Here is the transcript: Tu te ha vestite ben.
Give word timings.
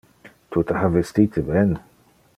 Tu 0.55 0.63
te 0.71 0.79
ha 0.79 0.89
vestite 0.95 1.45
ben. 1.51 1.77